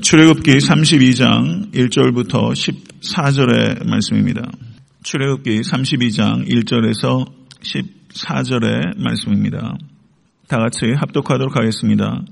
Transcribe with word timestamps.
출애굽기 0.00 0.52
32장 0.52 1.72
1절부터 1.72 2.52
14절의 2.52 3.86
말씀입니다. 3.86 4.42
출애굽기 5.02 5.60
32장 5.60 6.48
1절에서 6.48 7.26
14절의 7.60 9.02
말씀입니다. 9.02 9.76
다 10.48 10.56
같이 10.58 10.86
합독하도록 10.96 11.56
하겠습니다. 11.56 12.22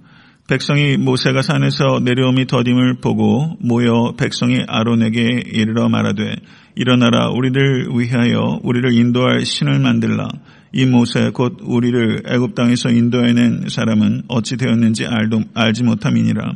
백성이 0.48 0.96
모세가 0.96 1.42
산에서 1.42 2.00
내려옴이 2.02 2.46
더딤을 2.46 3.00
보고 3.02 3.56
모여 3.60 4.14
백성이 4.16 4.60
아론에게 4.66 5.42
이르러 5.52 5.88
말하되 5.88 6.36
일어나라 6.76 7.28
우리를 7.28 7.88
위하여 7.94 8.58
우리를 8.62 8.90
인도할 8.94 9.44
신을 9.44 9.80
만들라 9.80 10.28
이 10.72 10.86
모세 10.86 11.30
곧 11.30 11.58
우리를 11.60 12.22
애굽 12.26 12.54
땅에서 12.54 12.88
인도해낸 12.88 13.66
사람은 13.68 14.22
어찌 14.28 14.56
되었는지 14.56 15.04
알도, 15.04 15.42
알지 15.52 15.82
못함이니라 15.84 16.54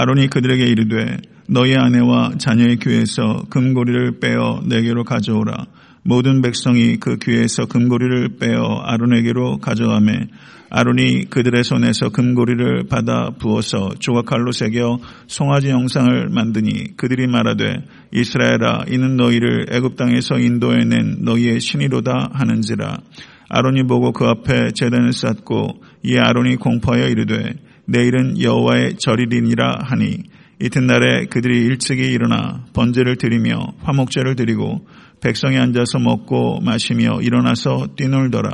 아론이 0.00 0.28
그들에게 0.28 0.64
이르되 0.64 1.16
너희 1.48 1.74
아내와 1.74 2.34
자녀의 2.38 2.76
귀에서 2.76 3.42
금고리를 3.50 4.20
빼어 4.20 4.62
내게로 4.64 5.02
가져오라. 5.02 5.66
모든 6.04 6.40
백성이 6.40 6.98
그 6.98 7.16
귀에서 7.16 7.66
금고리를 7.66 8.36
빼어 8.38 8.82
아론에게로 8.84 9.58
가져가매 9.58 10.28
아론이 10.70 11.30
그들의 11.30 11.64
손에서 11.64 12.10
금고리를 12.10 12.84
받아 12.88 13.30
부어서 13.40 13.90
조각칼로 13.98 14.52
새겨 14.52 15.00
송아지 15.26 15.70
영상을 15.70 16.28
만드니 16.28 16.96
그들이 16.96 17.26
말하되 17.26 17.78
이스라엘아 18.12 18.84
이는 18.86 19.16
너희를 19.16 19.66
애굽 19.72 19.96
땅에서 19.96 20.38
인도해낸 20.38 21.24
너희의 21.24 21.58
신이로다 21.58 22.30
하는지라. 22.34 22.98
아론이 23.48 23.82
보고 23.88 24.12
그 24.12 24.26
앞에 24.26 24.70
제단을 24.76 25.12
쌓고 25.12 25.82
이 26.04 26.16
아론이 26.18 26.54
공포하여 26.56 27.08
이르되 27.08 27.54
내일은 27.90 28.40
여호와의 28.40 28.96
절일이니라 28.98 29.78
하니 29.82 30.18
이튿날에 30.60 31.24
그들이 31.30 31.64
일찍이 31.64 32.02
일어나 32.02 32.66
번제를 32.74 33.16
드리며 33.16 33.72
화목제를 33.80 34.36
드리고 34.36 34.86
백성이 35.22 35.56
앉아서 35.56 35.98
먹고 35.98 36.60
마시며 36.60 37.22
일어나서 37.22 37.88
뛰놀더라. 37.96 38.50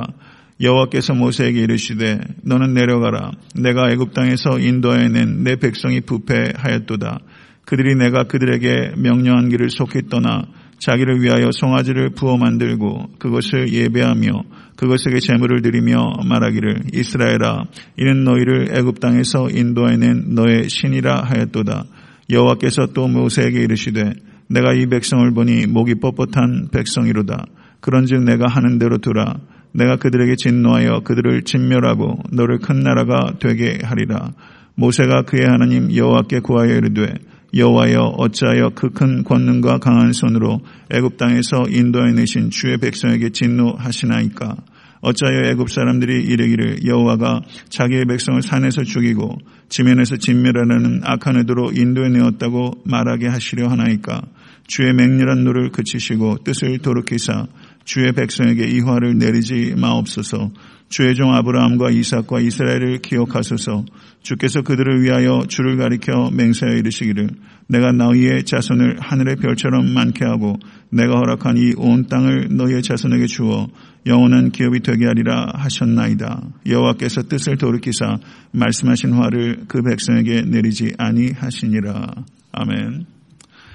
여호와께서 0.61 1.15
모세에게 1.15 1.59
이르시되 1.59 2.19
너는 2.43 2.73
내려가라. 2.73 3.31
내가 3.55 3.91
애굽 3.91 4.13
땅에서 4.13 4.57
인도해낸 4.57 5.43
내 5.43 5.57
백성이 5.57 5.99
부패하였도다. 5.99 7.19
그들이 7.65 7.95
내가 7.95 8.23
그들에게 8.23 8.93
명령한 8.95 9.49
길을 9.49 9.69
속히 9.69 10.03
떠나 10.09 10.43
자기를 10.79 11.21
위하여 11.21 11.49
송아지를 11.51 12.11
부어 12.11 12.37
만들고 12.37 13.09
그것을 13.19 13.71
예배하며 13.71 14.29
그것에게 14.75 15.19
제물을 15.19 15.61
드리며 15.61 16.13
말하기를 16.27 16.83
이스라엘아 16.93 17.63
이는 17.97 18.23
너희를 18.23 18.77
애굽 18.77 18.99
땅에서 18.99 19.49
인도해낸 19.49 20.35
너의 20.35 20.69
신이라 20.69 21.23
하였도다. 21.23 21.85
여호와께서 22.29 22.87
또 22.93 23.07
모세에게 23.07 23.61
이르시되 23.61 24.13
내가 24.47 24.73
이 24.73 24.85
백성을 24.87 25.31
보니 25.33 25.67
목이 25.67 25.95
뻣뻣한 25.95 26.71
백성이로다. 26.71 27.45
그런즉 27.79 28.23
내가 28.23 28.47
하는 28.47 28.77
대로 28.77 28.97
두라. 28.97 29.35
내가 29.73 29.97
그들에게 29.97 30.35
진노하여 30.35 31.01
그들을 31.03 31.43
진멸하고 31.43 32.19
너를 32.31 32.59
큰 32.59 32.79
나라가 32.79 33.33
되게 33.39 33.79
하리라. 33.83 34.31
모세가 34.75 35.23
그의 35.23 35.45
하나님 35.45 35.93
여호와께 35.93 36.39
구하여 36.39 36.75
이르되 36.75 37.13
여호와여 37.53 38.15
어찌하여 38.17 38.71
그 38.71 38.89
큰 38.95 39.23
권능과 39.23 39.79
강한 39.79 40.13
손으로 40.13 40.61
애굽 40.89 41.17
땅에서 41.17 41.65
인도해 41.69 42.13
내신 42.13 42.49
주의 42.49 42.77
백성에게 42.77 43.29
진노하시나이까? 43.29 44.55
어찌하여 45.01 45.51
애굽 45.51 45.69
사람들이 45.69 46.23
이르기를 46.23 46.85
여호와가 46.85 47.41
자기의 47.69 48.05
백성을 48.05 48.41
산에서 48.41 48.83
죽이고 48.83 49.37
지면에서 49.69 50.17
진멸하려는 50.17 51.01
악한 51.03 51.37
의도로 51.37 51.71
인도해 51.75 52.09
내었다고 52.09 52.83
말하게 52.85 53.27
하시려 53.27 53.67
하나이까? 53.67 54.21
주의 54.67 54.93
맹렬한 54.93 55.43
노를 55.43 55.71
그치시고 55.71 56.37
뜻을 56.43 56.79
돌이키사 56.79 57.47
주의 57.85 58.11
백성에게 58.11 58.67
이 58.67 58.79
화를 58.81 59.17
내리지 59.17 59.75
마옵소서 59.77 60.51
주의 60.89 61.15
종 61.15 61.33
아브라함과 61.33 61.89
이삭과 61.91 62.39
이스라엘을 62.41 62.99
기억하소서 62.99 63.85
주께서 64.21 64.61
그들을 64.61 65.03
위하여 65.03 65.41
주를 65.47 65.77
가리켜 65.77 66.29
맹세하여 66.31 66.77
이르시기를 66.77 67.29
내가 67.67 67.91
너희의 67.91 68.43
자손을 68.43 68.97
하늘의 68.99 69.37
별처럼 69.37 69.91
많게 69.93 70.25
하고 70.25 70.57
내가 70.89 71.17
허락한 71.17 71.57
이 71.57 71.73
온 71.77 72.07
땅을 72.07 72.49
너희의 72.51 72.83
자손에게 72.83 73.25
주어 73.25 73.67
영원한 74.05 74.51
기업이 74.51 74.81
되게 74.81 75.05
하리라 75.07 75.47
하셨나이다. 75.55 76.41
여호와께서 76.67 77.23
뜻을 77.23 77.57
돌이키사 77.57 78.17
말씀하신 78.51 79.13
화를 79.13 79.65
그 79.67 79.81
백성에게 79.81 80.43
내리지 80.43 80.93
아니하시니라. 80.97 82.13
아멘. 82.51 83.05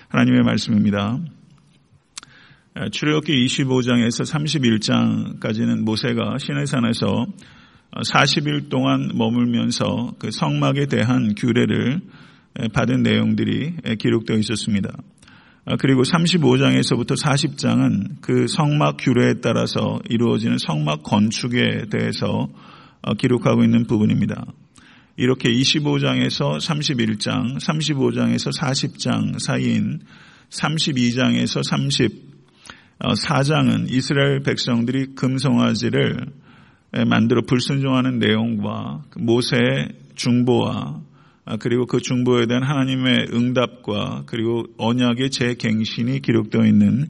하나님의 0.08 0.42
말씀입니다. 0.44 1.18
출애굽기 2.92 3.46
25장에서 3.46 5.40
31장까지는 5.40 5.80
모세가 5.80 6.38
시내산에서 6.38 7.26
40일 7.92 8.68
동안 8.68 9.10
머물면서 9.14 10.14
그 10.18 10.30
성막에 10.30 10.86
대한 10.86 11.34
규례를 11.34 12.00
받은 12.72 13.02
내용들이 13.02 13.74
기록되어 13.98 14.36
있었습니다. 14.38 14.96
그리고 15.80 16.02
35장에서부터 16.02 17.20
40장은 17.20 18.20
그 18.20 18.46
성막 18.46 18.96
규례에 18.98 19.34
따라서 19.42 20.00
이루어지는 20.08 20.58
성막 20.58 21.02
건축에 21.02 21.86
대해서 21.90 22.48
기록하고 23.18 23.64
있는 23.64 23.84
부분입니다. 23.86 24.46
이렇게 25.16 25.50
25장에서 25.50 26.58
31장, 26.58 27.58
35장에서 27.60 28.56
40장 28.56 29.38
사이인 29.40 30.00
32장에서 30.48 31.62
34장은 33.00 33.90
이스라엘 33.90 34.40
백성들이 34.40 35.14
금송아지를 35.14 36.26
만들어 37.08 37.42
불순종하는 37.42 38.18
내용과 38.18 39.04
모세의 39.16 39.88
중보와 40.16 41.00
그리고 41.60 41.86
그 41.86 42.00
중보에 42.00 42.46
대한 42.46 42.62
하나님의 42.62 43.28
응답과 43.32 44.24
그리고 44.26 44.64
언약의 44.76 45.30
재갱신이 45.30 46.20
기록되어 46.20 46.66
있는 46.66 47.06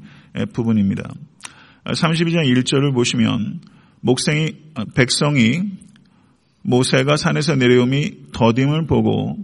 부분입니다. 0.52 1.10
32장 1.84 2.44
1절을 2.44 2.94
보시면 2.94 3.60
목생이 4.00 4.52
백성이 4.94 5.62
모세가 6.62 7.16
산에서 7.16 7.56
내려옴이 7.56 8.32
더딤을 8.32 8.86
보고 8.86 9.36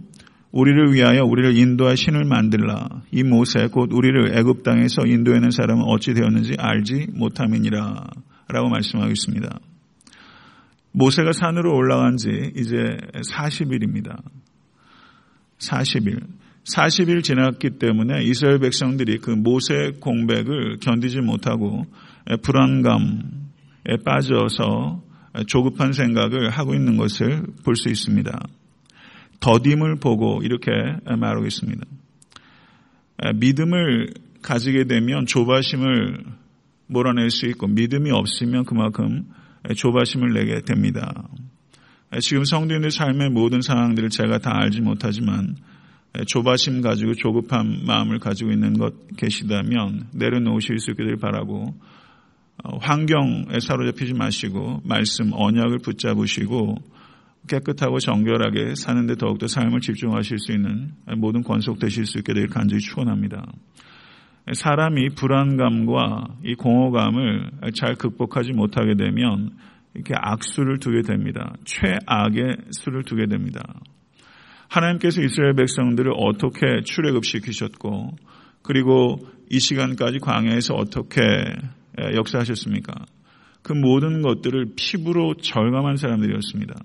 우리를 0.51 0.93
위하여 0.93 1.23
우리를 1.23 1.57
인도할 1.57 1.97
신을 1.97 2.23
만들라. 2.25 3.03
이 3.11 3.23
모세 3.23 3.67
곧 3.67 3.91
우리를 3.91 4.37
애굽 4.37 4.63
땅에서 4.63 5.05
인도하는 5.05 5.51
사람은 5.51 5.83
어찌 5.83 6.13
되었는지 6.13 6.55
알지 6.57 7.07
못함이니라. 7.13 8.07
라고 8.49 8.69
말씀하고 8.69 9.11
있습니다. 9.11 9.59
모세가 10.93 11.33
산으로 11.33 11.75
올라간 11.75 12.17
지 12.17 12.29
이제 12.55 12.75
40일입니다. 13.33 14.17
40일. 15.59 16.25
40일 16.63 17.23
지났기 17.23 17.77
때문에 17.79 18.23
이스라엘 18.23 18.59
백성들이 18.59 19.19
그 19.19 19.31
모세 19.31 19.91
공백을 19.99 20.77
견디지 20.79 21.21
못하고 21.21 21.85
불안감에 22.41 23.97
빠져서 24.03 25.03
조급한 25.47 25.91
생각을 25.93 26.49
하고 26.49 26.73
있는 26.73 26.97
것을 26.97 27.43
볼 27.63 27.75
수 27.75 27.89
있습니다. 27.89 28.31
더딤을 29.39 29.97
보고 29.97 30.41
이렇게 30.43 30.71
말하고 31.05 31.45
있습니다. 31.45 31.85
믿음을 33.35 34.13
가지게 34.41 34.85
되면 34.85 35.25
조바심을 35.25 36.23
몰아낼 36.87 37.29
수 37.29 37.47
있고 37.47 37.67
믿음이 37.67 38.11
없으면 38.11 38.65
그만큼 38.65 39.27
조바심을 39.75 40.33
내게 40.33 40.61
됩니다. 40.61 41.27
지금 42.21 42.45
성도인의 42.45 42.91
삶의 42.91 43.29
모든 43.31 43.61
상황들을 43.61 44.09
제가 44.09 44.37
다 44.39 44.51
알지 44.53 44.81
못하지만 44.81 45.55
조바심 46.25 46.81
가지고 46.81 47.13
조급한 47.13 47.85
마음을 47.85 48.19
가지고 48.19 48.51
있는 48.51 48.73
것 48.73 48.93
계시다면 49.17 50.07
내려놓으실 50.13 50.79
수 50.79 50.91
있기를 50.91 51.17
바라고 51.17 51.75
어, 52.63 52.77
환경에 52.77 53.59
사로잡히지 53.61 54.15
마시고 54.15 54.81
말씀 54.83 55.31
언약을 55.31 55.77
붙잡으시고 55.79 56.75
깨끗하고 57.47 57.99
정결하게 57.99 58.75
사는데 58.75 59.15
더욱더 59.15 59.47
삶을 59.47 59.79
집중하실 59.79 60.39
수 60.39 60.51
있는 60.51 60.91
모든 61.17 61.43
권속 61.43 61.79
되실 61.79 62.05
수 62.05 62.17
있게 62.17 62.33
되길 62.33 62.49
간절히 62.49 62.81
축원합니다. 62.81 63.45
사람이 64.53 65.09
불안감과 65.09 66.37
이 66.43 66.55
공허감을 66.55 67.51
잘 67.75 67.95
극복하지 67.95 68.53
못하게 68.53 68.95
되면 68.95 69.51
이렇게 69.93 70.13
악수를 70.15 70.79
두게 70.79 71.01
됩니다. 71.01 71.55
최악의 71.65 72.57
수를 72.71 73.03
두게 73.03 73.25
됩니다. 73.27 73.61
하나님께서 74.69 75.21
이스라엘 75.21 75.53
백성들을 75.55 76.11
어떻게 76.15 76.81
출애굽시키셨고 76.83 78.15
그리고 78.61 79.19
이 79.49 79.59
시간까지 79.59 80.19
광야에서 80.19 80.75
어떻게 80.75 81.21
역사하셨습니까? 82.15 82.93
그 83.63 83.73
모든 83.73 84.21
것들을 84.21 84.73
피부로 84.75 85.35
절감한 85.35 85.97
사람들이었습니다. 85.97 86.75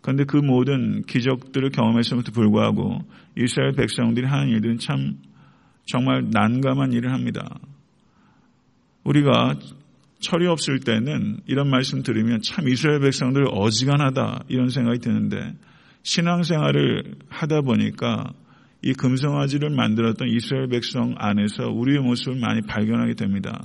그런데 0.00 0.24
그 0.24 0.36
모든 0.36 1.02
기적들을 1.02 1.70
경험했음에도 1.70 2.32
불구하고 2.32 3.04
이스라엘 3.36 3.72
백성들이 3.72 4.26
하는 4.26 4.48
일들은 4.48 4.78
참 4.78 5.18
정말 5.86 6.28
난감한 6.30 6.92
일을 6.92 7.12
합니다. 7.12 7.58
우리가 9.04 9.58
철이 10.20 10.46
없을 10.46 10.80
때는 10.80 11.40
이런 11.46 11.68
말씀 11.70 12.02
들으면 12.02 12.40
참 12.42 12.68
이스라엘 12.68 13.00
백성들 13.00 13.46
어지간하다 13.50 14.44
이런 14.48 14.68
생각이 14.68 14.98
드는데 15.00 15.54
신앙생활을 16.02 17.16
하다 17.28 17.62
보니까 17.62 18.32
이 18.82 18.92
금성아지를 18.92 19.70
만들었던 19.70 20.28
이스라엘 20.28 20.68
백성 20.68 21.14
안에서 21.18 21.68
우리의 21.68 22.00
모습을 22.00 22.38
많이 22.38 22.62
발견하게 22.62 23.14
됩니다. 23.14 23.60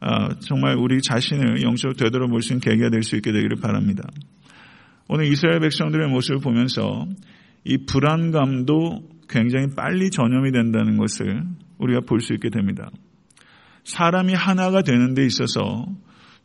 아, 0.00 0.28
정말 0.40 0.76
우리 0.76 1.00
자신을 1.02 1.62
영적으로 1.62 1.94
되돌아볼 1.94 2.42
수 2.42 2.52
있는 2.52 2.60
계기가 2.60 2.90
될 2.90 3.02
수 3.02 3.16
있게 3.16 3.32
되기를 3.32 3.56
바랍니다. 3.60 4.04
오늘 5.08 5.26
이스라엘 5.26 5.60
백성들의 5.60 6.08
모습을 6.08 6.40
보면서 6.40 7.06
이 7.64 7.78
불안감도 7.86 9.08
굉장히 9.28 9.68
빨리 9.74 10.10
전염이 10.10 10.52
된다는 10.52 10.96
것을 10.96 11.42
우리가 11.78 12.00
볼 12.06 12.20
수 12.20 12.32
있게 12.34 12.50
됩니다. 12.50 12.90
사람이 13.84 14.34
하나가 14.34 14.82
되는 14.82 15.14
데 15.14 15.24
있어서 15.26 15.86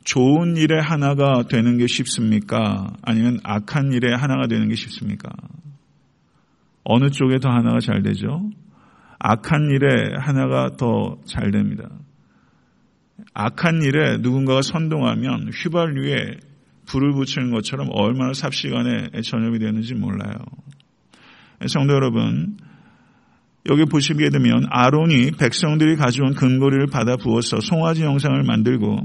좋은 0.03 0.57
일에 0.57 0.79
하나가 0.79 1.43
되는 1.47 1.77
게 1.77 1.85
쉽습니까? 1.87 2.93
아니면 3.01 3.39
악한 3.43 3.93
일에 3.93 4.13
하나가 4.13 4.47
되는 4.47 4.67
게 4.67 4.75
쉽습니까? 4.75 5.29
어느 6.83 7.09
쪽에 7.09 7.37
더 7.39 7.49
하나가 7.49 7.79
잘 7.79 8.01
되죠? 8.01 8.49
악한 9.19 9.69
일에 9.69 10.15
하나가 10.19 10.75
더 10.77 11.19
잘 11.25 11.51
됩니다. 11.51 11.87
악한 13.33 13.83
일에 13.83 14.17
누군가가 14.17 14.61
선동하면 14.63 15.51
휘발유에 15.53 16.37
불을 16.85 17.13
붙이는 17.13 17.51
것처럼 17.51 17.87
얼마나 17.91 18.33
삽시간에 18.33 19.09
전염이 19.23 19.59
되는지 19.59 19.95
몰라요. 19.95 20.33
성도 21.67 21.93
여러분, 21.93 22.57
여기 23.69 23.85
보시게 23.85 24.29
되면 24.29 24.65
아론이 24.69 25.31
백성들이 25.37 25.95
가져온 25.95 26.33
금고리를 26.33 26.87
받아 26.87 27.15
부어서 27.15 27.59
송아지 27.61 28.01
영상을 28.01 28.41
만들고 28.41 29.03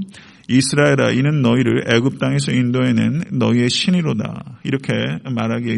이스라엘아 0.49 1.11
이는 1.11 1.41
너희를 1.41 1.93
애굽 1.93 2.19
땅에서 2.19 2.51
인도해낸 2.51 3.23
너희의 3.33 3.69
신이로다 3.69 4.59
이렇게 4.63 4.93
말하기에 5.29 5.77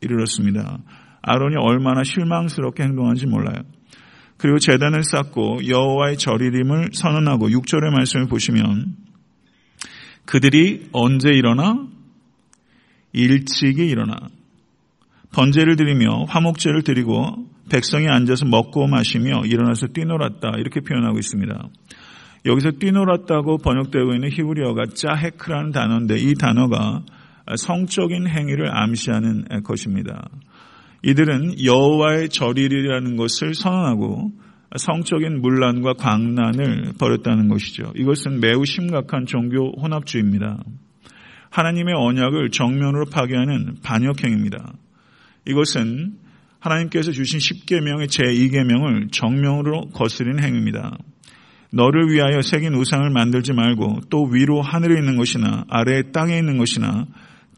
이르렀습니다. 0.00 0.78
아론이 1.20 1.56
얼마나 1.58 2.04
실망스럽게 2.04 2.84
행동한지 2.84 3.26
몰라요. 3.26 3.62
그리고 4.38 4.58
재단을 4.58 5.02
쌓고 5.02 5.66
여호와의 5.66 6.18
절이림을 6.18 6.90
선언하고 6.92 7.48
6절의 7.48 7.90
말씀을 7.90 8.26
보시면 8.28 8.96
그들이 10.26 10.88
언제 10.92 11.30
일어나 11.30 11.86
일찍이 13.12 13.86
일어나 13.86 14.16
번제를 15.32 15.76
드리며 15.76 16.24
화목제를 16.24 16.82
드리고 16.82 17.46
백성이 17.70 18.08
앉아서 18.08 18.46
먹고 18.46 18.86
마시며 18.86 19.44
일어나서 19.44 19.88
뛰놀았다 19.88 20.52
이렇게 20.58 20.80
표현하고 20.80 21.18
있습니다. 21.18 21.68
여기서 22.46 22.72
뛰놀았다고 22.72 23.58
번역되고 23.58 24.14
있는 24.14 24.30
히브리어가 24.30 24.84
짜헤크라는 24.94 25.72
단어인데 25.72 26.16
이 26.18 26.34
단어가 26.34 27.02
성적인 27.56 28.28
행위를 28.28 28.76
암시하는 28.76 29.62
것입니다. 29.64 30.28
이들은 31.02 31.64
여호와의 31.64 32.28
절일이라는 32.30 33.16
것을 33.16 33.54
선언하고 33.54 34.32
성적인 34.76 35.40
문란과 35.40 35.94
광란을 35.94 36.94
벌였다는 36.98 37.48
것이죠. 37.48 37.92
이것은 37.96 38.40
매우 38.40 38.64
심각한 38.64 39.26
종교 39.26 39.72
혼합주의입니다. 39.80 40.62
하나님의 41.50 41.94
언약을 41.96 42.50
정면으로 42.50 43.06
파괴하는 43.06 43.76
반역행입니다. 43.82 44.74
이것은 45.46 46.14
하나님께서 46.58 47.12
주신 47.12 47.38
10계명의 47.38 48.06
제2계명을 48.08 49.12
정명으로 49.12 49.88
거스르는 49.90 50.42
행위입니다. 50.42 50.98
너를 51.72 52.10
위하여 52.10 52.42
새긴 52.42 52.74
우상을 52.74 53.08
만들지 53.10 53.52
말고 53.52 54.00
또 54.10 54.24
위로 54.24 54.62
하늘에 54.62 54.98
있는 54.98 55.16
것이나 55.16 55.64
아래에 55.68 56.10
땅에 56.12 56.36
있는 56.38 56.58
것이나 56.58 57.06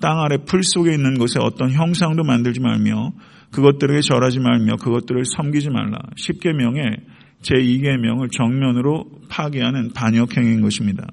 땅 0.00 0.20
아래 0.20 0.38
풀 0.38 0.62
속에 0.62 0.92
있는 0.92 1.18
곳에 1.18 1.38
어떤 1.40 1.70
형상도 1.70 2.22
만들지 2.22 2.60
말며 2.60 3.12
그것들에게 3.52 4.00
절하지 4.00 4.40
말며 4.40 4.76
그것들을 4.76 5.24
섬기지 5.36 5.70
말라. 5.70 5.98
10계명의 6.16 7.00
제2계명을 7.42 8.30
정면으로 8.32 9.04
파괴하는 9.28 9.92
반역행인 9.94 10.60
것입니다. 10.60 11.06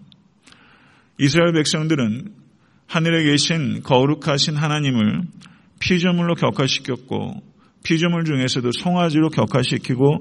이스라엘 1.19 1.53
백성들은 1.53 2.33
하늘에 2.87 3.23
계신 3.23 3.81
거룩하신 3.83 4.55
하나님을 4.55 5.21
피조물로 5.79 6.35
격화시켰고 6.35 7.41
피조물 7.83 8.25
중에서도 8.25 8.71
송아지로 8.71 9.29
격화시키고 9.29 10.19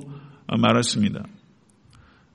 말았습니다. 0.58 1.24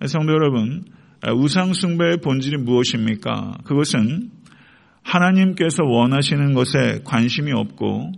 성도 0.07 0.33
여러분, 0.33 0.85
우상숭배의 1.23 2.17
본질이 2.23 2.57
무엇입니까? 2.57 3.57
그것은 3.65 4.31
하나님께서 5.03 5.83
원하시는 5.83 6.53
것에 6.53 7.01
관심이 7.03 7.51
없고 7.51 8.11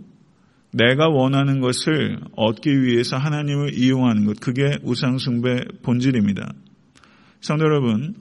내가 0.72 1.08
원하는 1.08 1.60
것을 1.60 2.18
얻기 2.34 2.82
위해서 2.82 3.16
하나님을 3.16 3.74
이용하는 3.74 4.24
것, 4.24 4.40
그게 4.40 4.78
우상숭배 4.82 5.64
본질입니다. 5.82 6.52
성도 7.40 7.64
여러분, 7.64 8.14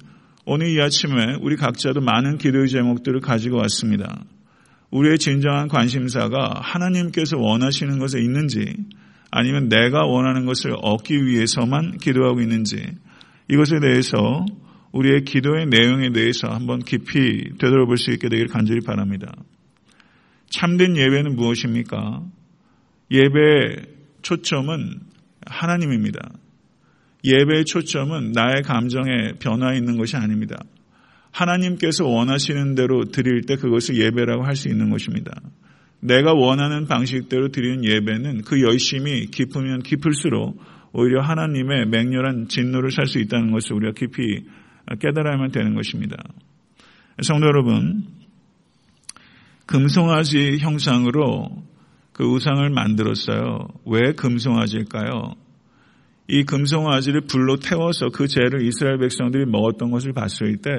오늘 0.45 0.67
이 0.67 0.81
아침에 0.81 1.37
우리 1.41 1.55
각자도 1.55 2.01
많은 2.01 2.37
기도의 2.37 2.67
제목들을 2.67 3.21
가지고 3.21 3.57
왔습니다. 3.57 4.23
우리의 4.89 5.17
진정한 5.17 5.69
관심사가 5.69 6.59
하나님께서 6.61 7.37
원하시는 7.37 7.99
것에 7.99 8.19
있는지 8.19 8.75
아니면 9.29 9.69
내가 9.69 10.05
원하는 10.05 10.45
것을 10.45 10.75
얻기 10.81 11.25
위해서만 11.25 11.97
기도하고 11.99 12.41
있는지 12.41 12.75
이것에 13.49 13.79
대해서 13.79 14.45
우리의 14.91 15.23
기도의 15.23 15.67
내용에 15.67 16.11
대해서 16.11 16.49
한번 16.49 16.79
깊이 16.79 17.57
되돌아볼 17.57 17.97
수 17.97 18.11
있게 18.11 18.27
되기를 18.27 18.49
간절히 18.49 18.81
바랍니다. 18.81 19.31
참된 20.49 20.97
예배는 20.97 21.37
무엇입니까? 21.37 22.23
예배의 23.11 23.75
초점은 24.21 24.99
하나님입니다. 25.45 26.19
예배의 27.23 27.65
초점은 27.65 28.31
나의 28.31 28.63
감정에 28.63 29.33
변화 29.39 29.73
있는 29.73 29.97
것이 29.97 30.15
아닙니다. 30.15 30.55
하나님께서 31.31 32.05
원하시는 32.05 32.75
대로 32.75 33.05
드릴 33.05 33.41
때 33.41 33.55
그것을 33.55 33.97
예배라고 33.97 34.43
할 34.43 34.55
수 34.55 34.69
있는 34.69 34.89
것입니다. 34.89 35.31
내가 35.99 36.33
원하는 36.33 36.87
방식대로 36.87 37.49
드리는 37.49 37.83
예배는 37.85 38.41
그 38.41 38.61
열심이 38.61 39.27
깊으면 39.27 39.83
깊을수록 39.83 40.59
오히려 40.93 41.21
하나님의 41.21 41.87
맹렬한 41.87 42.47
진노를 42.47 42.91
살 42.91 43.05
수 43.05 43.19
있다는 43.19 43.51
것을 43.51 43.75
우리가 43.75 43.93
깊이 43.93 44.43
깨달아야만 44.99 45.51
되는 45.51 45.75
것입니다. 45.75 46.17
성도 47.21 47.45
여러분, 47.45 48.03
금송아지 49.67 50.57
형상으로 50.59 51.70
그 52.21 52.27
우상을 52.27 52.69
만들었어요. 52.69 53.67
왜 53.85 54.13
금송아지일까요? 54.13 55.33
이 56.27 56.43
금송아지를 56.43 57.21
불로 57.21 57.57
태워서 57.57 58.09
그 58.09 58.27
죄를 58.27 58.61
이스라엘 58.61 58.99
백성들이 58.99 59.45
먹었던 59.47 59.89
것을 59.89 60.13
봤을 60.13 60.57
때 60.57 60.71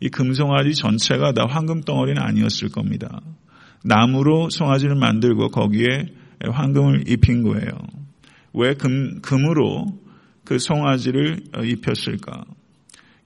이 0.00 0.08
금송아지 0.08 0.74
전체가 0.74 1.32
다 1.32 1.44
황금 1.48 1.82
덩어리는 1.82 2.20
아니었을 2.20 2.70
겁니다. 2.70 3.20
나무로 3.84 4.48
송아지를 4.50 4.94
만들고 4.96 5.48
거기에 5.48 6.06
황금을 6.42 7.04
입힌 7.06 7.42
거예요. 7.42 7.70
왜 8.54 8.74
금, 8.74 9.20
금으로 9.20 9.86
그 10.44 10.58
송아지를 10.58 11.40
입혔을까? 11.62 12.44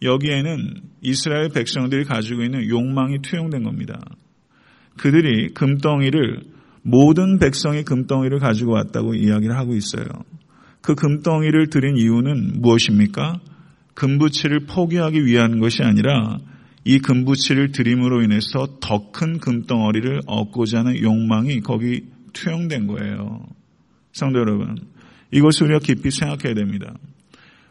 여기에는 0.03 0.83
이스라엘 1.01 1.49
백성들이 1.49 2.05
가지고 2.05 2.43
있는 2.43 2.69
욕망이 2.69 3.23
투영된 3.23 3.63
겁니다. 3.63 4.01
그들이 4.99 5.55
금덩이를 5.55 6.54
모든 6.85 7.39
백성이 7.39 7.83
금덩이를 7.83 8.39
가지고 8.39 8.73
왔다고 8.73 9.15
이야기를 9.15 9.57
하고 9.57 9.75
있어요. 9.75 10.05
그 10.83 10.95
금덩이를 10.95 11.71
드린 11.71 11.97
이유는 11.97 12.61
무엇입니까? 12.61 13.41
금부치를 13.95 14.67
포기하기 14.67 15.25
위한 15.25 15.61
것이 15.61 15.83
아니라 15.83 16.39
이 16.85 16.99
금부치를 16.99 17.73
드림으로 17.73 18.23
인해서 18.23 18.79
더 18.81 19.11
큰 19.11 19.39
금덩어리를 19.39 20.21
얻고자 20.27 20.81
하는 20.81 21.01
욕망이 21.01 21.61
거기 21.61 22.03
투영된 22.35 22.87
거예요. 22.87 23.47
성도 24.13 24.41
여러분, 24.41 24.77
이것을 25.31 25.67
우리가 25.67 25.79
깊이 25.79 26.11
생각해야 26.11 26.55
됩니다. 26.55 26.93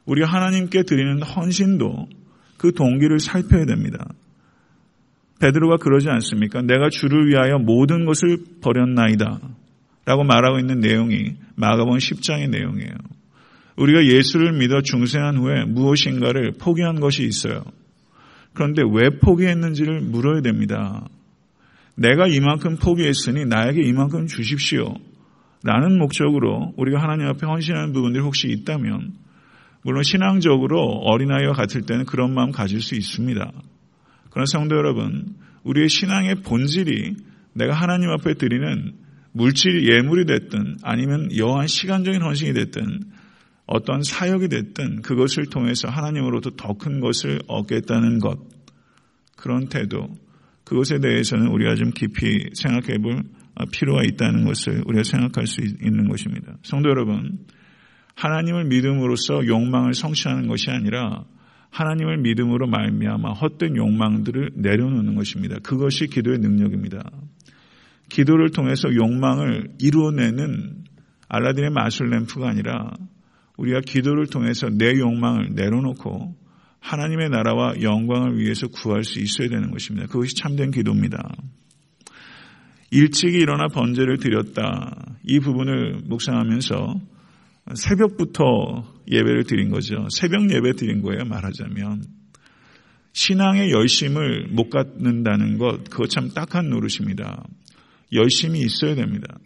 우리가 0.06 0.28
하나님께 0.28 0.84
드리는 0.84 1.22
헌신도 1.22 2.08
그 2.58 2.74
동기를 2.74 3.20
살펴야 3.20 3.66
됩니다. 3.66 4.08
베드로가 5.40 5.78
그러지 5.78 6.10
않습니까? 6.10 6.62
내가 6.62 6.90
주를 6.90 7.28
위하여 7.28 7.58
모든 7.58 8.06
것을 8.06 8.38
버렸나이다. 8.62 9.40
라고 10.06 10.24
말하고 10.24 10.60
있는 10.60 10.80
내용이 10.80 11.36
마가본 11.56 11.98
10장의 11.98 12.50
내용이에요. 12.50 12.94
우리가 13.78 14.06
예수를 14.06 14.54
믿어 14.54 14.82
중생한 14.82 15.38
후에 15.38 15.66
무엇인가를 15.66 16.54
포기한 16.60 17.00
것이 17.00 17.24
있어요. 17.24 17.64
그런데 18.54 18.84
왜 18.84 19.10
포기했는지를 19.20 20.02
물어야 20.02 20.42
됩니다. 20.42 21.08
내가 21.96 22.28
이만큼 22.28 22.78
포기했으니 22.78 23.46
나에게 23.46 23.82
이만큼 23.82 24.28
주십시오. 24.28 24.94
라는 25.64 25.98
목적으로 25.98 26.74
우리가 26.78 27.02
하나님 27.02 27.28
앞에 27.28 27.46
헌신하는 27.46 27.94
부분들이 27.94 28.22
혹시 28.24 28.50
있다면 28.50 29.14
물론 29.84 30.04
신앙적으로 30.04 30.82
어린아이와 30.82 31.54
같을 31.54 31.84
때는 31.84 32.06
그런 32.06 32.34
마음 32.34 32.52
가질 32.52 32.82
수 32.82 32.96
있습니다. 32.96 33.52
그러나 34.34 34.48
성도 34.48 34.76
여러분, 34.76 35.36
우리의 35.64 35.90
신앙의 35.90 36.42
본질이 36.42 37.16
내가 37.54 37.76
하나님 37.76 38.10
앞에 38.10 38.34
드리는 38.34 38.94
물질 39.32 39.88
예물이 39.88 40.26
됐든 40.26 40.78
아니면 40.82 41.30
여한 41.38 41.68
시간적인 41.68 42.20
헌신이 42.20 42.54
됐든 42.54 43.02
어떤 43.68 44.02
사역이 44.02 44.48
됐든 44.48 45.04
그것을 45.04 45.46
통해서 45.46 45.88
하나님으로부터 45.88 46.56
더 46.58 46.74
큰 46.74 47.00
것을 47.00 47.42
얻겠다는 47.48 48.20
것 48.20 48.40
그런 49.38 49.70
태도 49.70 50.10
그것에 50.64 51.00
대해서는 51.00 51.50
우리가 51.50 51.76
좀 51.76 51.92
깊이 51.92 52.50
생각해 52.56 52.98
볼 52.98 53.22
필요가 53.72 54.04
있다는 54.04 54.46
것을 54.46 54.82
우리가 54.88 55.04
생각할 55.04 55.46
수 55.46 55.62
있는 55.62 56.10
것입니다. 56.10 56.58
성도 56.64 56.90
여러분, 56.90 57.38
하나님을 58.16 58.66
믿음으로써 58.66 59.46
욕망을 59.46 59.94
성취하는 59.94 60.48
것이 60.48 60.72
아니라 60.72 61.24
하나님을 61.74 62.18
믿음으로 62.20 62.68
말미암아 62.68 63.32
헛된 63.34 63.76
욕망들을 63.76 64.52
내려놓는 64.56 65.16
것입니다. 65.16 65.58
그것이 65.64 66.06
기도의 66.06 66.38
능력입니다. 66.38 67.04
기도를 68.10 68.52
통해서 68.52 68.94
욕망을 68.94 69.70
이루어내는 69.80 70.84
알라딘의 71.30 71.72
마술 71.72 72.12
램프가 72.12 72.48
아니라 72.48 72.92
우리가 73.58 73.82
기도를 73.82 74.28
통해서 74.28 74.70
내 74.70 75.00
욕망을 75.00 75.50
내려놓고 75.56 76.36
하나님의 76.80 77.30
나라와 77.30 77.74
영광을 77.82 78.38
위해서 78.38 78.68
구할 78.68 79.04
수 79.04 79.20
있어야 79.20 79.48
되는 79.50 79.72
것입니다. 79.72 80.06
그것이 80.06 80.36
참된 80.36 80.70
기도입니다. 80.70 81.18
일찍이 82.92 83.36
일어나 83.38 83.68
번제를 83.68 84.18
드렸다. 84.18 85.18
이 85.24 85.40
부분을 85.40 86.02
묵상하면서 86.06 87.13
새벽부터 87.74 89.02
예배를 89.10 89.46
드린 89.46 89.70
거죠. 89.70 90.08
새벽 90.10 90.50
예배 90.52 90.74
드린 90.74 91.02
거예요, 91.02 91.26
말하자면. 91.26 92.04
신앙의 93.14 93.72
열심을 93.72 94.48
못 94.50 94.70
갖는다는 94.70 95.58
것, 95.58 95.84
그거 95.90 96.08
참 96.08 96.30
딱한 96.30 96.70
노릇입니다. 96.70 97.48
열심이 98.12 98.60
있어야 98.60 98.96
됩니다. 98.96 99.38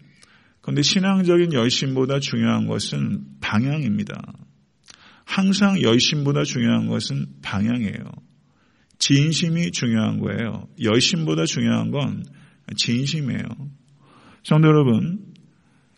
그런데 0.62 0.82
신앙적인 0.82 1.54
열심보다 1.54 2.20
중요한 2.20 2.68
것은 2.68 3.24
방향입니다. 3.40 4.16
항상 5.26 5.82
열심보다 5.82 6.44
중요한 6.44 6.88
것은 6.88 7.26
방향이에요. 7.42 8.04
진심이 9.00 9.72
중요한 9.72 10.20
거예요. 10.20 10.68
열심보다 10.82 11.46
중요한 11.46 11.92
건 11.92 12.24
진심이에요. 12.76 13.44
성도 14.44 14.68
여러분, 14.70 15.34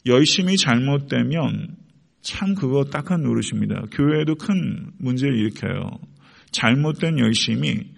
열심이 0.05 0.57
잘못되면 0.57 1.78
참 2.21 2.55
그거 2.55 2.85
딱한 2.85 3.21
노릇입니다. 3.23 3.83
교회에도 3.91 4.35
큰 4.35 4.91
문제를 4.97 5.37
일으켜요. 5.37 5.89
잘못된 6.51 7.19
열심이 7.19 7.91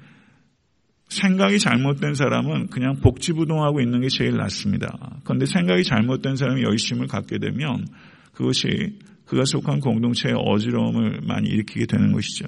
생각이 1.10 1.60
잘못된 1.60 2.13
사람은 2.13 2.68
그냥 2.68 2.96
복지부동하고 3.01 3.82
있는 3.82 4.01
게 4.01 4.08
제일 4.08 4.38
낫습니다. 4.38 5.20
그런데 5.24 5.46
생각이 5.46 5.84
잘못된 5.84 6.36
사람이 6.36 6.63
열심을 6.63 7.08
갖게 7.08 7.38
되면 7.38 7.86
그것이 8.34 9.00
그가 9.25 9.44
속한 9.44 9.80
공동체의 9.82 10.36
어지러움을 10.38 11.22
많이 11.24 11.50
일으키게 11.50 11.86
되는 11.86 12.13
것이죠. 12.13 12.46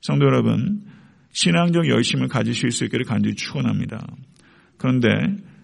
성도 0.00 0.26
여러분, 0.26 0.82
신앙적 1.32 1.88
열심을 1.88 2.28
가지실 2.28 2.70
수 2.70 2.84
있기를 2.84 3.04
간절히 3.04 3.34
축원합니다. 3.36 4.06
그런데 4.78 5.08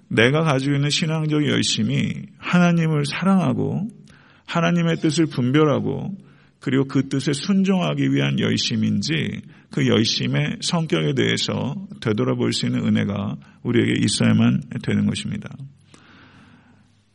내가 0.08 0.42
가지고 0.42 0.76
있는 0.76 0.90
신앙적 0.90 1.46
열심이 1.46 2.12
하나님을 2.38 3.04
사랑하고 3.06 3.88
하나님의 4.48 4.96
뜻을 4.96 5.26
분별하고 5.26 6.16
그리고 6.60 6.86
그 6.88 7.08
뜻에 7.08 7.32
순종하기 7.32 8.12
위한 8.12 8.40
열심인지 8.40 9.12
그 9.70 9.86
열심의 9.86 10.56
성격에 10.60 11.14
대해서 11.14 11.76
되돌아볼 12.00 12.52
수 12.52 12.66
있는 12.66 12.84
은혜가 12.84 13.36
우리에게 13.62 13.92
있어야만 14.02 14.62
되는 14.82 15.06
것입니다. 15.06 15.50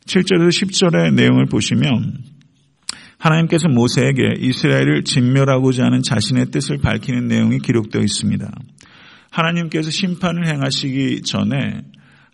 7절에서 0.06 0.48
10절의 0.48 1.14
내용을 1.14 1.46
보시면 1.46 2.18
하나님께서 3.18 3.68
모세에게 3.68 4.34
이스라엘을 4.38 5.04
진멸하고자 5.04 5.84
하는 5.84 6.02
자신의 6.02 6.46
뜻을 6.46 6.78
밝히는 6.78 7.26
내용이 7.26 7.58
기록되어 7.58 8.02
있습니다. 8.02 8.50
하나님께서 9.30 9.90
심판을 9.90 10.46
행하시기 10.46 11.22
전에 11.22 11.82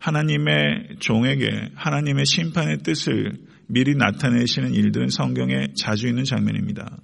하나님의 0.00 0.96
종에게 0.98 1.70
하나님의 1.74 2.26
심판의 2.26 2.78
뜻을 2.78 3.32
미리 3.70 3.94
나타내시는 3.94 4.74
일들은 4.74 5.08
성경에 5.08 5.68
자주 5.76 6.08
있는 6.08 6.24
장면입니다. 6.24 6.98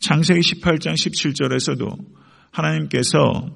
창세기 0.00 0.40
18장 0.40 0.94
17절에서도 0.94 1.98
하나님께서 2.50 3.50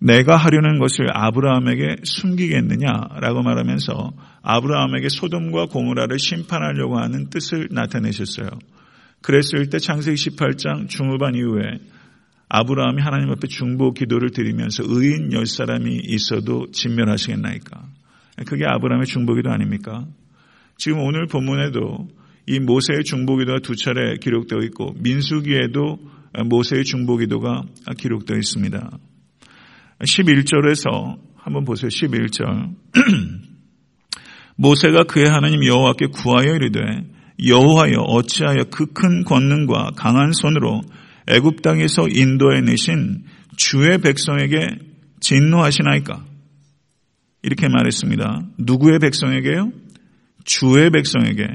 내가 0.00 0.36
하려는 0.36 0.78
것을 0.78 1.06
아브라함에게 1.12 1.96
숨기겠느냐라고 2.04 3.42
말하면서 3.42 4.12
아브라함에게 4.42 5.08
소돔과 5.10 5.66
고무라를 5.66 6.18
심판하려고 6.18 6.98
하는 6.98 7.28
뜻을 7.28 7.68
나타내셨어요. 7.70 8.48
그랬을 9.22 9.68
때 9.68 9.78
창세기 9.78 10.16
18장 10.16 10.88
중후반 10.88 11.34
이후에 11.34 11.78
아브라함이 12.48 13.00
하나님 13.00 13.30
앞에 13.30 13.46
중보 13.48 13.92
기도를 13.92 14.30
드리면서 14.30 14.82
의인 14.86 15.32
열 15.32 15.46
사람이 15.46 16.00
있어도 16.04 16.70
진멸하시겠나이까. 16.72 17.82
그게 18.46 18.64
아브라함의 18.66 19.06
중보 19.06 19.34
기도 19.34 19.50
아닙니까? 19.50 20.06
지금 20.80 21.00
오늘 21.00 21.26
본문에도 21.26 22.08
이 22.46 22.58
모세의 22.58 23.04
중보기도가 23.04 23.58
두 23.62 23.76
차례 23.76 24.16
기록되어 24.16 24.60
있고 24.64 24.94
민수기에도 24.98 25.98
모세의 26.46 26.84
중보기도가 26.84 27.64
기록되어 27.98 28.38
있습니다. 28.38 28.90
11절에서 30.00 31.18
한번 31.36 31.66
보세요. 31.66 31.88
11절. 31.90 32.74
모세가 34.56 35.04
그의 35.04 35.26
하나님 35.28 35.66
여호와께 35.66 36.06
구하여 36.06 36.54
이르되 36.54 36.80
여호와여 37.46 37.96
어찌하여 37.98 38.64
그 38.70 38.86
큰 38.94 39.24
권능과 39.24 39.90
강한 39.96 40.32
손으로 40.32 40.80
애굽 41.28 41.60
땅에서 41.60 42.08
인도해 42.08 42.62
내신 42.62 43.24
주의 43.58 43.98
백성에게 43.98 44.66
진노하시나이까? 45.20 46.24
이렇게 47.42 47.68
말했습니다. 47.68 48.42
누구의 48.58 48.98
백성에게요? 48.98 49.72
주의 50.44 50.90
백성에게. 50.90 51.46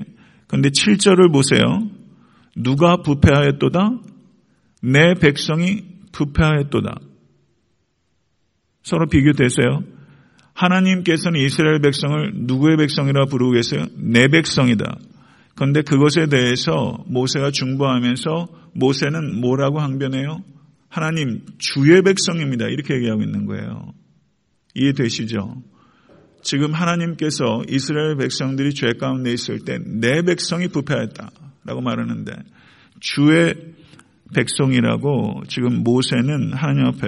그런데 0.48 0.70
7절을 0.70 1.32
보세요. 1.32 1.90
누가 2.56 2.98
부패하였도다? 2.98 4.00
내 4.84 5.14
백성이 5.16 5.84
부패하였도다. 6.12 7.00
서로 8.84 9.08
비교되세요. 9.08 9.84
하나님께서는 10.54 11.42
이스라엘 11.42 11.80
백성을 11.82 12.32
누구의 12.36 12.78
백성이라 12.78 13.26
부르고 13.26 13.52
계세요? 13.52 13.86
내 13.98 14.28
백성이다. 14.28 14.98
그런데 15.56 15.82
그것에 15.82 16.28
대해서 16.28 17.04
모세가 17.08 17.52
중보하면서 17.52 18.48
모세는 18.74 19.42
뭐라고 19.42 19.80
항변해요? 19.80 20.44
하나님 20.90 21.42
주의 21.58 22.02
백성입니다. 22.02 22.68
이렇게 22.68 22.96
얘기하고 22.96 23.22
있는 23.22 23.46
거예요. 23.46 23.94
이해되시죠? 24.76 25.62
지금 26.46 26.74
하나님께서 26.74 27.64
이스라엘 27.68 28.18
백성들이 28.18 28.76
죄 28.76 28.94
가운데 28.94 29.34
있을 29.34 29.66
때 29.66 29.80
내 29.84 30.22
백성이 30.22 30.68
부패했다라고 30.68 31.82
말하는데 31.82 32.32
주의 33.00 33.56
백성이라고 34.36 35.44
지금 35.48 35.84
모세는 35.84 36.54
하나님 36.54 36.86
앞에 36.86 37.08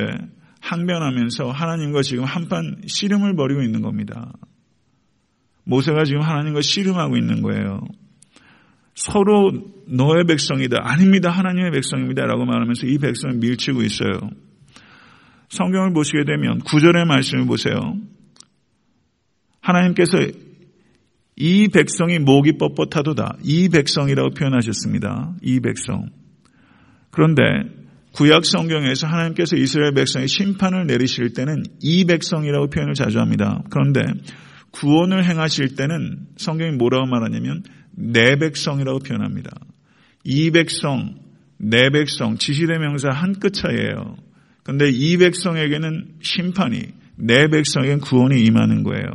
항변하면서 0.59 1.51
하나님과 1.51 2.01
지금 2.01 2.23
한판 2.23 2.81
씨름을 2.87 3.35
벌이고 3.35 3.61
있는 3.61 3.83
겁니다. 3.83 4.33
모세가 5.65 6.03
지금 6.05 6.21
하나님과 6.21 6.61
씨름하고 6.61 7.15
있는 7.15 7.43
거예요. 7.43 7.81
서로 8.95 9.51
너의 9.87 10.25
백성이다. 10.25 10.79
아닙니다. 10.81 11.29
하나님의 11.29 11.71
백성입니다. 11.71 12.25
라고 12.25 12.45
말하면서 12.45 12.87
이 12.87 12.97
백성을 12.97 13.35
밀치고 13.35 13.83
있어요. 13.83 14.31
성경을 15.49 15.93
보시게 15.93 16.25
되면 16.25 16.57
구절의 16.59 17.05
말씀을 17.05 17.45
보세요. 17.45 17.75
하나님께서 19.67 20.17
이 21.35 21.67
백성이 21.67 22.19
목이 22.19 22.53
뻣뻣하도다. 22.53 23.39
이 23.43 23.69
백성이라고 23.69 24.31
표현하셨습니다. 24.31 25.35
이 25.41 25.59
백성. 25.59 26.09
그런데 27.11 27.43
구약 28.13 28.45
성경에서 28.45 29.05
하나님께서 29.07 29.55
이스라엘 29.55 29.93
백성의 29.93 30.27
심판을 30.27 30.87
내리실 30.87 31.33
때는 31.33 31.63
이 31.81 32.05
백성이라고 32.05 32.69
표현을 32.69 32.93
자주 32.95 33.19
합니다. 33.19 33.61
그런데 33.69 34.01
구원을 34.71 35.25
행하실 35.25 35.75
때는 35.75 36.27
성경이 36.37 36.77
뭐라고 36.77 37.05
말하냐면 37.05 37.63
내 37.91 38.37
백성이라고 38.37 38.99
표현합니다. 38.99 39.51
이 40.23 40.49
백성, 40.51 41.15
내 41.57 41.89
백성, 41.89 42.37
지시대명사 42.37 43.09
한 43.09 43.33
끗 43.39 43.53
차이에요. 43.53 44.15
그런데 44.63 44.89
이 44.89 45.17
백성에게는 45.17 46.15
심판이 46.21 46.81
내 47.15 47.47
백성에겐 47.47 47.99
구원이 47.99 48.41
임하는 48.43 48.83
거예요. 48.83 49.05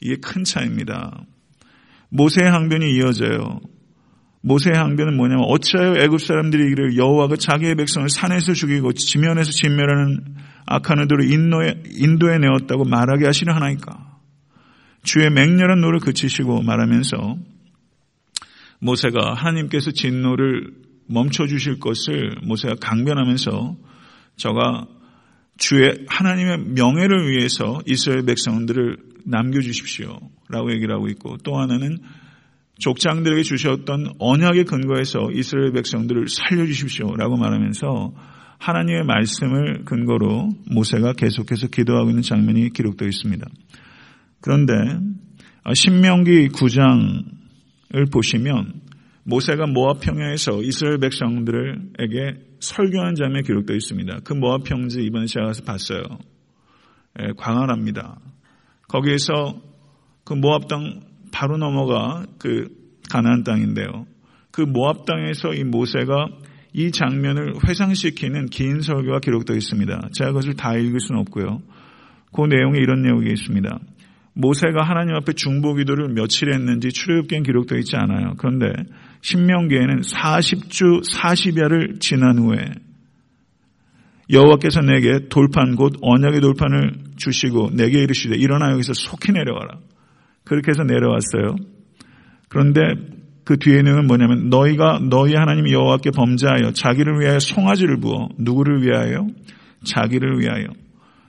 이게 0.00 0.16
큰 0.16 0.44
차이입니다. 0.44 1.24
모세의 2.08 2.50
항변이 2.50 2.96
이어져요. 2.96 3.60
모세의 4.42 4.76
항변은 4.76 5.16
뭐냐면 5.16 5.44
어찌하여 5.48 5.96
애굽 6.02 6.20
사람들이 6.20 6.70
이르기를 6.70 6.96
여호와가 6.96 7.36
자기의 7.36 7.74
백성을 7.74 8.08
산에서 8.08 8.52
죽이고 8.52 8.92
지면에서 8.92 9.50
진멸하는 9.50 10.36
악한 10.66 11.00
의도로 11.00 11.24
인도해, 11.24 11.82
인도해 11.90 12.38
내었다고 12.38 12.84
말하게 12.84 13.26
하시려 13.26 13.52
하나이까. 13.52 14.18
주의 15.02 15.30
맹렬한 15.30 15.80
노를 15.80 16.00
그치시고 16.00 16.62
말하면서 16.62 17.36
모세가 18.80 19.34
하나님께서 19.34 19.92
진노를 19.92 20.74
멈춰 21.08 21.46
주실 21.46 21.78
것을 21.78 22.36
모세가 22.42 22.74
강변하면서 22.80 23.76
저가 24.36 24.86
주의 25.56 26.04
하나님의 26.08 26.58
명예를 26.74 27.30
위해서 27.30 27.80
이스라엘 27.86 28.26
백성들을 28.26 28.98
남겨주십시오. 29.26 30.18
라고 30.48 30.72
얘기를 30.72 30.94
하고 30.94 31.08
있고 31.08 31.36
또 31.38 31.58
하나는 31.58 31.98
족장들에게 32.78 33.42
주셨던 33.42 34.14
언약의 34.18 34.64
근거에서 34.64 35.30
이스라엘 35.32 35.72
백성들을 35.72 36.28
살려주십시오. 36.28 37.16
라고 37.16 37.36
말하면서 37.36 38.12
하나님의 38.58 39.04
말씀을 39.04 39.84
근거로 39.84 40.50
모세가 40.70 41.14
계속해서 41.14 41.68
기도하고 41.68 42.10
있는 42.10 42.22
장면이 42.22 42.70
기록되어 42.70 43.08
있습니다. 43.08 43.46
그런데 44.40 44.72
신명기 45.74 46.48
9장을 46.48 48.12
보시면 48.12 48.80
모세가 49.24 49.66
모압 49.66 50.00
평야에서 50.00 50.62
이스라엘 50.62 50.98
백성들에게 50.98 52.34
설교한 52.60 53.16
장면이 53.16 53.42
기록되어 53.44 53.74
있습니다. 53.76 54.20
그 54.24 54.34
모압 54.34 54.64
평지 54.64 55.02
이번에 55.02 55.26
제가 55.26 55.46
가서 55.46 55.64
봤어요. 55.64 56.02
예, 57.20 57.32
광활합니다. 57.36 58.20
거기에서 58.88 59.60
그 60.24 60.34
모압 60.34 60.68
땅 60.68 61.00
바로 61.32 61.56
넘어가 61.56 62.24
그 62.38 62.68
가나안 63.10 63.44
땅인데요. 63.44 64.06
그 64.50 64.62
모압 64.62 65.04
땅에서 65.06 65.52
이 65.54 65.64
모세가 65.64 66.28
이 66.72 66.90
장면을 66.90 67.54
회상시키는 67.66 68.46
긴 68.46 68.80
설교가 68.80 69.20
기록되어 69.20 69.56
있습니다. 69.56 70.08
제가 70.12 70.30
그것을 70.30 70.54
다 70.54 70.74
읽을 70.74 71.00
수는 71.00 71.20
없고요. 71.22 71.62
그 72.34 72.42
내용에 72.42 72.78
이런 72.78 73.02
내용이 73.02 73.30
있습니다. 73.30 73.78
모세가 74.34 74.82
하나님 74.82 75.14
앞에 75.14 75.32
중보 75.32 75.74
기도를 75.74 76.08
며칠 76.12 76.52
했는지 76.52 76.90
출애굽기엔 76.90 77.42
기록되어 77.42 77.78
있지 77.78 77.96
않아요. 77.96 78.34
그런데 78.36 78.66
신명기에는 79.22 80.00
40주 80.00 81.02
40야를 81.10 82.00
지난 82.00 82.38
후에 82.38 82.58
여호와께서 84.30 84.80
내게 84.80 85.28
돌판 85.28 85.76
곧 85.76 85.94
언약의 86.00 86.40
돌판을 86.40 86.92
주시고 87.16 87.70
내게 87.74 88.02
이르시되 88.02 88.36
일어나 88.36 88.72
여기서 88.72 88.92
속히 88.94 89.32
내려가라. 89.32 89.78
그렇게 90.44 90.70
해서 90.70 90.82
내려왔어요. 90.82 91.56
그런데 92.48 92.80
그 93.44 93.58
뒤에 93.58 93.78
있는 93.78 94.06
뭐냐면 94.06 94.48
너희가 94.48 95.00
너희 95.08 95.34
하나님 95.34 95.70
여호와께 95.70 96.10
범죄하여 96.10 96.72
자기를 96.72 97.20
위하여 97.20 97.38
송아지를 97.38 97.98
부어 97.98 98.28
누구를 98.38 98.82
위하여 98.82 99.26
자기를 99.84 100.40
위하여 100.40 100.66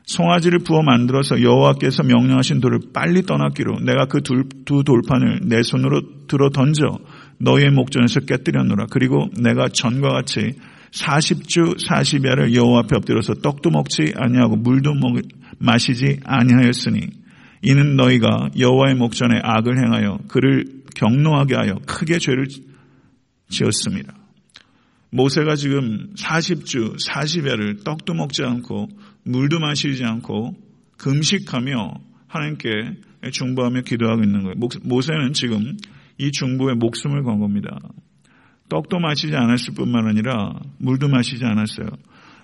송아지를 0.08 0.60
부어 0.60 0.82
만들어서 0.84 1.42
여호와께서 1.42 2.04
명령하신 2.04 2.62
돌을 2.62 2.80
빨리 2.94 3.24
떠났기로 3.24 3.82
내가 3.82 4.06
그 4.06 4.22
두 4.22 4.84
돌판을 4.84 5.42
내 5.44 5.63
손으로 5.63 6.27
들어 6.27 6.50
던져 6.50 6.86
너희의 7.39 7.72
목전에서 7.72 8.22
깨뜨렸노라. 8.22 8.88
그리고 8.89 9.27
내가 9.39 9.70
전과 9.70 10.10
같이 10.10 10.54
40주 11.00 11.77
40야를 11.88 12.54
여호와 12.56 12.80
앞에 12.80 12.96
엎드려서 12.96 13.36
떡도 13.36 13.70
먹지 13.70 14.13
아니하고 14.16 14.58
물도 14.58 14.94
먹, 14.96 15.22
마시지 15.60 16.20
아니하였으니 16.24 17.00
이는 17.63 17.96
너희가 17.96 18.50
여호와의 18.58 18.96
목전에 18.96 19.39
악을 19.44 19.77
행하여 19.77 20.20
그를 20.27 20.66
경노하게 20.96 21.56
하여 21.56 21.75
크게 21.86 22.20
죄를 22.20 22.48
지었습니다. 23.50 24.13
모세가 25.12 25.56
지금 25.56 26.13
40주 26.16 26.98
40야를 27.07 27.83
떡도 27.83 28.14
먹지 28.14 28.44
않고 28.44 28.90
물도 29.24 29.60
마시지 29.60 30.03
않고 30.03 30.55
금식하며 30.98 31.94
하나님께 32.27 32.70
중보하며 33.31 33.81
기도하고 33.81 34.24
있는 34.24 34.44
거예요. 34.44 34.55
모세는 34.83 35.33
지금 35.33 35.77
이 36.18 36.31
중보에 36.31 36.74
목숨을 36.75 37.24
건 37.24 37.40
겁니다. 37.40 37.79
떡도 38.70 39.00
마시지 39.00 39.36
않았을 39.36 39.74
뿐만 39.75 40.08
아니라 40.08 40.53
물도 40.80 41.08
마시지 41.08 41.46
않았어요. 41.46 41.88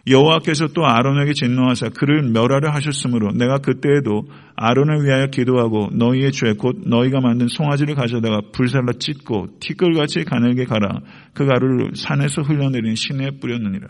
여호와께서 0.06 0.68
또 0.74 0.86
아론에게 0.86 1.32
진노하사 1.32 1.90
그를 1.90 2.24
멸하려 2.24 2.72
하셨으므로 2.72 3.32
내가 3.32 3.60
그때에도 3.60 4.28
아론을 4.56 5.06
위하여 5.06 5.28
기도하고 5.28 5.92
너희의 5.94 6.34
죄 6.34 6.54
곧 6.54 6.82
너희가 6.86 7.22
만든 7.22 7.48
송아지를 7.48 7.96
가져다가 7.96 8.42
불살라 8.52 8.94
찢고 9.00 9.60
티끌같이 9.62 10.26
가늘게 10.26 10.66
갈아 10.66 11.00
그 11.34 11.46
가루를 11.46 11.92
산에서 11.96 12.42
흘러내린 12.42 12.96
시내에 12.96 13.32
뿌렸느니라. 13.40 13.88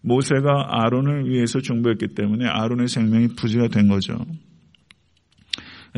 모세가 0.00 0.68
아론을 0.70 1.28
위해서 1.28 1.60
중보했기 1.60 2.14
때문에 2.14 2.46
아론의 2.46 2.88
생명이 2.88 3.28
부지가 3.36 3.68
된 3.68 3.88
거죠. 3.88 4.16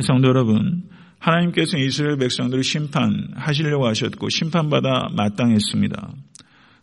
성도 0.01 0.29
여러분, 0.29 0.83
하나님께서 1.19 1.77
이스라엘 1.77 2.17
백성들을 2.17 2.63
심판하시려고 2.63 3.87
하셨고 3.87 4.29
심판받아 4.29 5.09
마땅했습니다. 5.15 6.13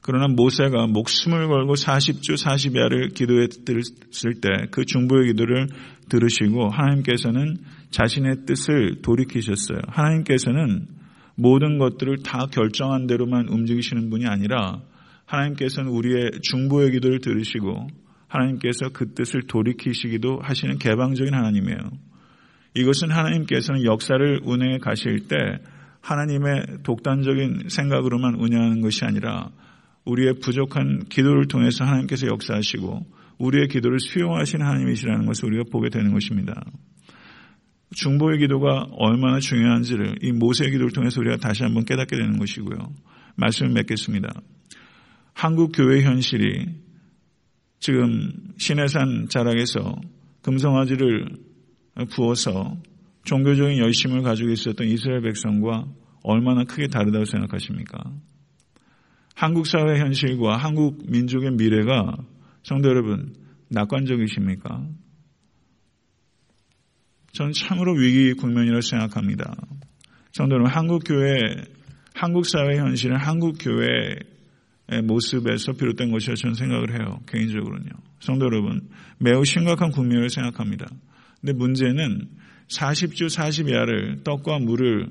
그러나 0.02 0.28
모세가 0.28 0.86
목숨을 0.86 1.48
걸고 1.48 1.74
40주 1.74 2.36
40야를 2.36 3.12
기도했을 3.12 4.40
때 4.40 4.48
그 4.70 4.84
중보의 4.84 5.32
기도를 5.32 5.66
들으시고 6.08 6.70
하나님께서는 6.70 7.56
자신의 7.90 8.46
뜻을 8.46 9.02
돌이키셨어요. 9.02 9.80
하나님께서는 9.88 10.86
모든 11.34 11.78
것들을 11.78 12.18
다 12.22 12.46
결정한 12.50 13.08
대로만 13.08 13.48
움직이시는 13.48 14.08
분이 14.10 14.26
아니라 14.26 14.80
하나님께서는 15.24 15.90
우리의 15.90 16.30
중보의 16.42 16.92
기도를 16.92 17.20
들으시고 17.20 17.88
하나님께서 18.28 18.90
그 18.92 19.12
뜻을 19.12 19.42
돌이키시기도 19.48 20.40
하시는 20.40 20.78
개방적인 20.78 21.34
하나님이에요. 21.34 21.78
이것은 22.76 23.10
하나님께서는 23.10 23.84
역사를 23.84 24.40
운행해 24.44 24.78
가실 24.78 25.28
때 25.28 25.36
하나님의 26.02 26.82
독단적인 26.84 27.68
생각으로만 27.68 28.34
운영하는 28.34 28.82
것이 28.82 29.04
아니라 29.04 29.50
우리의 30.04 30.34
부족한 30.40 31.06
기도를 31.08 31.48
통해서 31.48 31.84
하나님께서 31.84 32.26
역사하시고 32.28 33.06
우리의 33.38 33.68
기도를 33.68 33.98
수용하신 33.98 34.62
하나님이시라는 34.62 35.26
것을 35.26 35.46
우리가 35.46 35.64
보게 35.72 35.88
되는 35.88 36.12
것입니다. 36.12 36.62
중보의 37.94 38.38
기도가 38.40 38.88
얼마나 38.92 39.40
중요한지를 39.40 40.16
이 40.22 40.32
모세의 40.32 40.70
기도를 40.70 40.92
통해서 40.92 41.20
우리가 41.20 41.38
다시 41.38 41.62
한번 41.62 41.84
깨닫게 41.84 42.16
되는 42.16 42.38
것이고요. 42.38 42.76
말씀을 43.36 43.72
맺겠습니다. 43.72 44.28
한국 45.32 45.72
교회 45.74 46.02
현실이 46.02 46.66
지금 47.80 48.32
신해산 48.58 49.28
자락에서 49.28 49.96
금성아지를 50.42 51.45
부어서 52.04 52.76
종교적인 53.24 53.78
열심을 53.78 54.22
가지고 54.22 54.50
있었던 54.50 54.86
이스라엘 54.86 55.22
백성과 55.22 55.86
얼마나 56.22 56.64
크게 56.64 56.88
다르다고 56.88 57.24
생각하십니까? 57.24 57.98
한국 59.34 59.66
사회 59.66 59.98
현실과 59.98 60.56
한국 60.56 61.10
민족의 61.10 61.52
미래가 61.52 62.16
성도 62.62 62.88
여러분 62.88 63.34
낙관적이십니까? 63.68 64.86
저는 67.32 67.52
참으로 67.52 67.92
위기 67.94 68.32
국면이라고 68.32 68.80
생각합니다. 68.80 69.54
성도 70.32 70.54
여러분 70.54 70.72
한국 70.72 71.02
교회 71.04 71.38
한국 72.14 72.46
사회 72.46 72.78
현실은 72.78 73.16
한국 73.18 73.56
교회의 73.60 75.02
모습에서 75.04 75.72
비롯된 75.72 76.10
것이라 76.10 76.34
저는 76.34 76.54
생각을 76.54 76.98
해요. 76.98 77.20
개인적으로는요. 77.26 77.90
성도 78.20 78.46
여러분 78.46 78.88
매우 79.18 79.44
심각한 79.44 79.90
국면을 79.90 80.30
생각합니다. 80.30 80.86
근데 81.46 81.52
문제는 81.52 82.28
40주 82.66 83.28
40야를 83.28 84.24
떡과 84.24 84.58
물을 84.58 85.06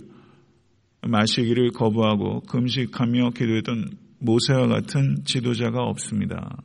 마시기를 1.01 1.71
거부하고 1.71 2.41
금식하며 2.41 3.29
기도했던 3.29 3.91
모세와 4.19 4.67
같은 4.67 5.23
지도자가 5.23 5.83
없습니다. 5.83 6.57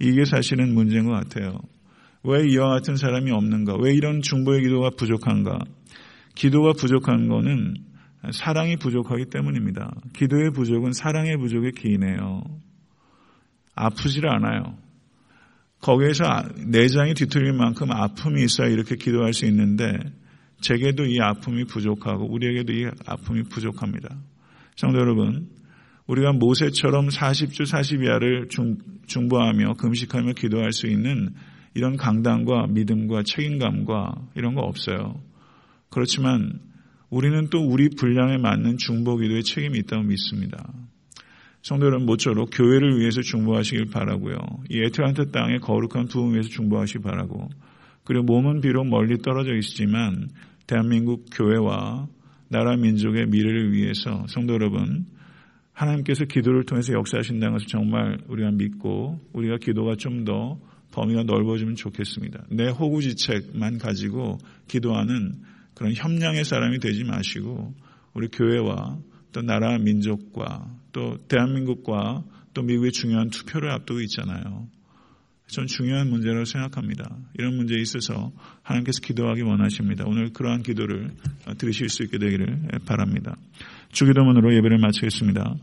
이게 0.00 0.26
사실은 0.26 0.74
문제인 0.74 1.06
것 1.06 1.12
같아요. 1.12 1.58
왜 2.24 2.46
이와 2.46 2.68
같은 2.68 2.96
사람이 2.96 3.30
없는가? 3.30 3.76
왜 3.80 3.94
이런 3.94 4.20
중보의 4.20 4.64
기도가 4.64 4.90
부족한가? 4.90 5.60
기도가 6.34 6.74
부족한 6.74 7.28
것은 7.28 7.76
사랑이 8.32 8.76
부족하기 8.76 9.30
때문입니다. 9.30 9.94
기도의 10.12 10.50
부족은 10.50 10.92
사랑의 10.92 11.38
부족의 11.38 11.72
기인해요. 11.72 12.42
아프질 13.74 14.26
않아요. 14.26 14.76
거기에서 15.80 16.24
내장이 16.66 17.14
뒤틀릴 17.14 17.52
만큼 17.52 17.90
아픔이 17.90 18.42
있어야 18.44 18.68
이렇게 18.68 18.96
기도할 18.96 19.32
수 19.32 19.46
있는데 19.46 19.98
제게도 20.60 21.06
이 21.06 21.20
아픔이 21.20 21.64
부족하고 21.64 22.30
우리에게도 22.30 22.72
이 22.72 22.86
아픔이 23.06 23.44
부족합니다. 23.44 24.14
성도 24.76 24.98
여러분, 24.98 25.48
우리가 26.06 26.32
모세처럼 26.32 27.08
40주 27.08 27.62
40야를 27.62 28.50
중, 28.50 28.76
중보하며 29.06 29.74
금식하며 29.74 30.32
기도할 30.32 30.72
수 30.72 30.86
있는 30.86 31.34
이런 31.74 31.96
강단과 31.96 32.66
믿음과 32.68 33.22
책임감과 33.24 34.14
이런 34.34 34.54
거 34.54 34.62
없어요. 34.62 35.22
그렇지만 35.88 36.60
우리는 37.10 37.48
또 37.50 37.60
우리 37.60 37.88
분량에 37.88 38.38
맞는 38.38 38.76
중보 38.78 39.16
기도의 39.16 39.44
책임이 39.44 39.78
있다고 39.80 40.02
믿습니다. 40.02 40.72
성도 41.62 41.86
여러분 41.86 42.06
모쪼록 42.06 42.50
교회를 42.52 42.98
위해서 42.98 43.20
중보하시길 43.20 43.86
바라고요. 43.86 44.36
이 44.70 44.80
에트란트 44.80 45.30
땅의 45.30 45.60
거룩한 45.60 46.06
부흥 46.08 46.32
위해서 46.32 46.48
중보하시기 46.48 47.00
바라고 47.02 47.48
그리고 48.04 48.24
몸은 48.24 48.60
비록 48.60 48.86
멀리 48.86 49.18
떨어져 49.18 49.54
있지만 49.56 50.28
대한민국 50.66 51.26
교회와 51.32 52.08
나라 52.48 52.76
민족의 52.76 53.26
미래를 53.26 53.72
위해서 53.72 54.24
성도 54.28 54.54
여러분 54.54 55.06
하나님께서 55.72 56.24
기도를 56.24 56.64
통해서 56.64 56.92
역사하신다는 56.94 57.52
것을 57.54 57.66
정말 57.68 58.18
우리가 58.28 58.50
믿고 58.50 59.20
우리가 59.32 59.58
기도가 59.58 59.96
좀 59.96 60.24
더 60.24 60.58
범위가 60.92 61.22
넓어지면 61.24 61.76
좋겠습니다. 61.76 62.46
내 62.50 62.68
호구지책만 62.68 63.78
가지고 63.78 64.38
기도하는 64.68 65.34
그런 65.74 65.94
협량의 65.94 66.44
사람이 66.44 66.78
되지 66.80 67.04
마시고 67.04 67.74
우리 68.14 68.28
교회와 68.28 68.98
또 69.32 69.42
나라 69.42 69.78
민족과 69.78 70.68
또 70.92 71.18
대한민국과 71.28 72.24
또 72.54 72.62
미국의 72.62 72.92
중요한 72.92 73.30
투표를 73.30 73.70
앞두고 73.70 74.00
있잖아요. 74.00 74.68
전 75.46 75.66
중요한 75.66 76.08
문제라고 76.08 76.44
생각합니다. 76.44 77.16
이런 77.36 77.56
문제에 77.56 77.80
있어서 77.80 78.32
하나님께서 78.62 79.00
기도하기 79.00 79.42
원하십니다. 79.42 80.04
오늘 80.06 80.32
그러한 80.32 80.62
기도를 80.62 81.10
들으실 81.58 81.88
수 81.88 82.04
있게 82.04 82.18
되기를 82.18 82.68
바랍니다. 82.86 83.36
주기도문으로 83.90 84.54
예배를 84.54 84.78
마치겠습니다. 84.78 85.56